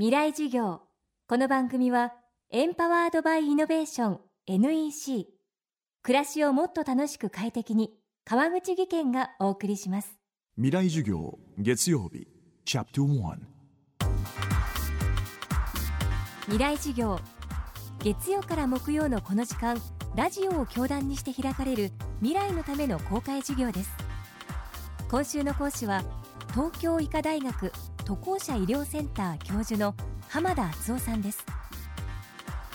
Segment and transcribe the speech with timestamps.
[0.00, 0.80] 未来授業。
[1.28, 2.14] この番組は
[2.50, 5.26] エンパワードバイイノベーション NEC
[6.02, 7.90] 暮らしをもっと楽しく快適に
[8.24, 10.18] 川口義賢がお送りします。
[10.56, 12.26] 未来授業月曜日
[12.64, 13.36] チャプト1
[16.44, 17.18] 未来授業。
[18.02, 19.76] 月曜から木曜のこの時間
[20.16, 21.92] ラジオを教壇にして開かれる
[22.22, 23.90] 未来のための公開授業です。
[25.10, 26.02] 今週の講師は
[26.54, 27.70] 東京医科大学
[28.10, 29.94] 渡航者医療センター教授の
[30.28, 31.46] 浜田敦夫さんです。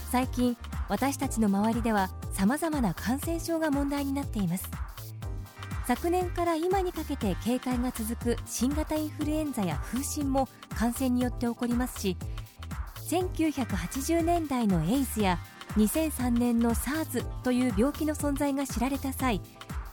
[0.10, 0.56] 最近
[0.88, 4.70] 私たちの周りでは様々な感染症が問題になっています。
[5.88, 12.18] 昨年から今にかけて警戒が続く新型インフルエンザや風疹も感染によって起こりますし
[13.10, 15.38] 1980年代のエイズや
[15.78, 19.42] 2003年の SARS という病気の存在が知られた際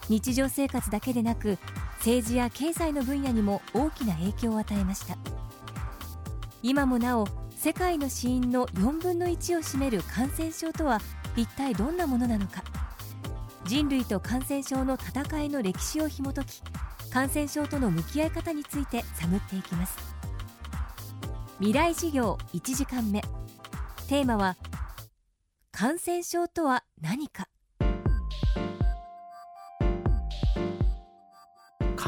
[0.09, 1.59] 日常生活だけでなく
[1.97, 5.17] 政治や経済の分野にも大きな影響を与えました。
[6.63, 7.27] 今もなお
[7.57, 11.01] 世界の死因の4分の1を占める感染症とは
[11.35, 12.63] 一体どんなものなのか。
[13.65, 16.61] 人類と感染症の戦いの歴史を紐解き
[17.11, 19.97] 感染症との向き合い方について探っていきます。
[21.59, 23.21] 未来事業1時間目。
[24.07, 24.55] テーマは
[25.71, 27.49] 感染症とは何か。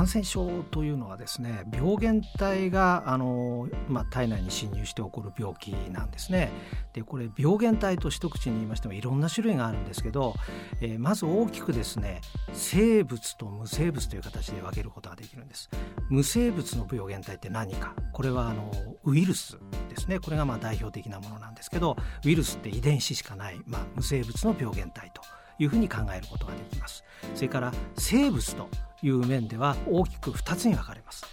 [0.05, 6.51] 感染症というのはですね病原体があの、まあ、体内に侵入して起こる病気なんですね。
[6.93, 10.35] でこれ病原体と一口に言いましてもいろんな種類があるんですけど、
[10.79, 12.21] えー、まず大きくですね
[12.53, 15.71] 生物と無生物という形で分けることができるんです。
[16.11, 18.71] 無生物の病原体って何かこれはあの
[19.05, 19.57] ウイルス
[19.89, 25.23] ですねこれがまあ代表的なものなんですけどウイルスって遺伝子しかない、まあ、無生物の病原体と
[25.57, 27.03] いうふうに考えることができます。
[27.33, 28.69] それから生物と
[29.05, 31.25] いう面では大きく2つに分かれます。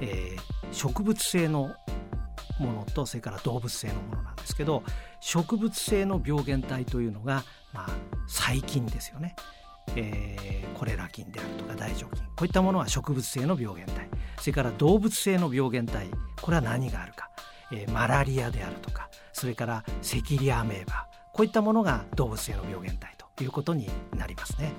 [0.00, 1.74] えー、植物性の
[2.58, 4.82] ものとそれから動物性のものなんですけど
[5.20, 7.90] 植物性の病原体というのが、まあ、
[8.28, 9.34] 細菌ですよね、
[9.96, 12.10] えー、コレラ菌であるとか大腸菌。
[12.10, 14.08] こういったものは植物性の病原体。
[14.38, 16.08] それから動物性の病原体。
[16.40, 17.30] これは何があるか、
[17.72, 19.10] えー、マラリアであるとか。
[19.32, 21.20] それからセキリアメーバー。
[21.32, 24.72] こういったものが動物性の病原体ということになりますね。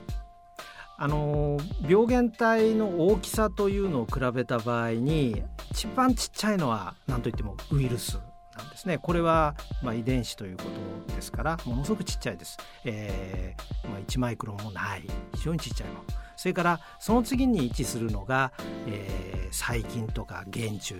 [1.04, 5.42] あの病原体の大きさというのを比べた場合に
[5.72, 8.20] 一番ちっちゃいのは何といってもウイルス
[8.56, 9.00] なんですね。
[9.00, 10.66] これはまあ遺伝子というこ
[11.08, 15.04] とですからものすごくちっちゃいです、えーまあ、1マイクロンもない。
[15.34, 16.02] 非常にちっちゃいもの。
[16.36, 18.52] それからその次に位置するのが、
[18.86, 20.94] えー、細菌とか原虫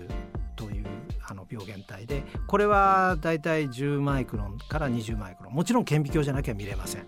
[0.56, 0.86] という
[1.28, 5.54] あの病原体でこれはだいたい10マイクロンから20マイクロン。
[5.54, 7.06] もちろん顕微鏡じゃなきゃ見れません。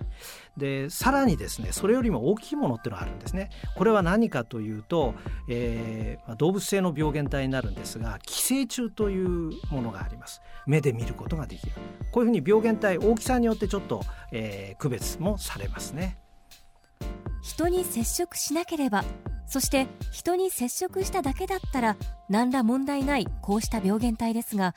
[0.56, 3.50] でさらにですねそれよりも大きいものっていうのがあるんですね。
[3.76, 5.14] これは何かというと、
[5.48, 10.40] えー、動物性の病原体になるんですが寄生虫というものがあります。
[10.66, 11.72] 目で見ることができる。
[12.12, 14.02] こういうふうに病原体大きさによってちょっと、
[14.32, 16.18] えー、区別もされますね。
[17.42, 19.04] 人に接触しなければ
[19.54, 21.96] そして人に接触しただけだったら
[22.28, 24.74] 何ら問題ないこうした病原体ですが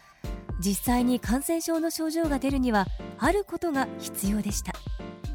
[0.60, 2.86] 実際に感染症の症状が出るには
[3.18, 4.74] あることが必要でした。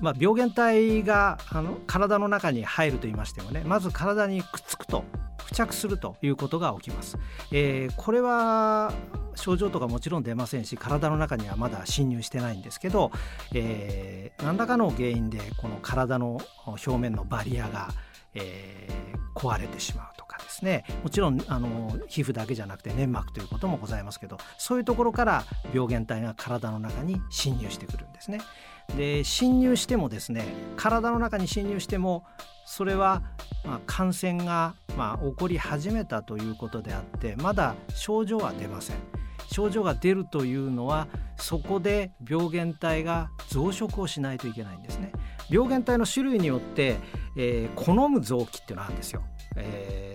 [0.01, 5.03] まあ、病原体があの体の中に入ると言いましてもねまず体にくっつくと
[5.39, 7.19] 付着するということが起きます、
[7.51, 8.93] えー、これは
[9.35, 13.11] 症状とかもちろん出ませんし体の中にはまだ侵入してないんですけど、
[13.55, 17.89] えー、何らかの原因でこの体の表面のバリアが、
[18.35, 28.41] えー、壊れてしまうとかですねもちろんあの皮膚だけじゃなくて粘膜ということもございますけどそういうところから病原体が体の中に侵入してくるんですね。
[28.97, 30.45] で侵入してもですね
[30.77, 32.25] 体の中に侵入しても
[32.67, 33.23] それは
[33.65, 38.97] ま感染がま起こり始めたということであってまだ症状は出ません。
[39.53, 45.13] 症状が出るというのはそこで病原体が増殖をしないといけないんですね。
[45.53, 46.97] 病原体の種類によって、
[47.37, 49.23] えー、好む臓器っていうのがあるんですよ。
[49.57, 50.13] えー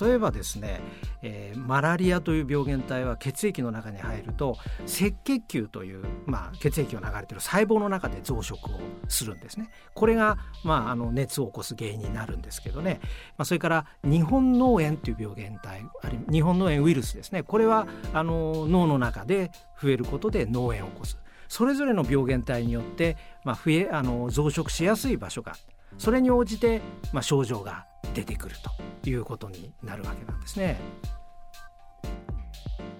[0.00, 0.80] 例えばですね、
[1.22, 9.70] えー、マラリアという病原体は血液の中に入ると赤血球という、まあ、血液を流れてる細胞の中で増殖をするんですね。
[9.94, 12.98] これが、まあ、あの熱を起こす原因になるんですけどね、
[13.36, 21.18] まあ、それから日本脳炎という病原体ある日本脳炎ウイルスですねこれはあの脳の中で増えることで脳炎を起こす。
[21.48, 25.54] それぞれの病原体によって、まあ、増えあの増殖しやすい場所が
[25.98, 26.80] それに応じて、
[27.12, 28.56] まあ、症状が出てくる
[29.02, 30.78] ということになるわけなんですね。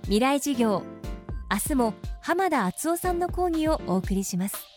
[0.02, 0.84] 未来事業
[1.50, 4.75] 明日も浜田敦夫さんの講義をお送りします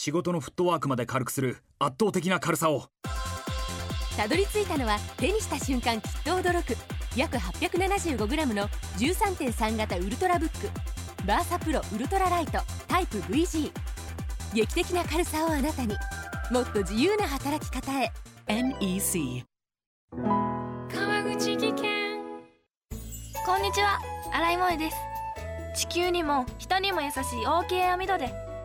[0.00, 2.84] 仕事のフットワークまで軽くする圧倒的な軽さを。
[4.16, 6.76] たどり着いたのは手にした瞬間きっと驚く。
[7.16, 10.70] 約 875g の13.3型ウルトラブック。
[11.26, 13.72] バーサプロウルトラライトタイプ VG
[14.54, 15.96] 劇的な軽さをあなたに。
[16.52, 18.12] もっと自由な働き方へ。
[18.46, 19.44] NEC
[20.12, 22.22] 川口技研。
[23.44, 23.98] こんにちは。
[24.32, 24.96] 新井萌です。
[25.74, 28.47] 地球にも人にも優しい OK 網戸で